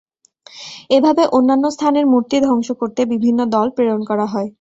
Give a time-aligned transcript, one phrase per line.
[0.89, 4.49] এভাবে অন্যান্য স্থানের মূর্তি ধ্বংস করতে বিভিন্ন দল প্রেরণ করা হয়।